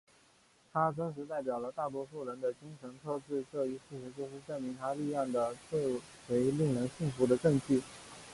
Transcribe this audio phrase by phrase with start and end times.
[0.73, 5.93] 他真实代表了大多数人的精神特质这一事实就是证明他力量的最
[6.29, 7.83] 为令人信服的证据。